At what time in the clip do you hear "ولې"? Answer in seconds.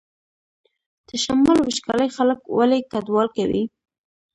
2.57-2.79